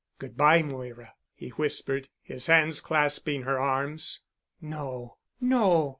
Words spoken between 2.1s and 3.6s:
his hands clasping her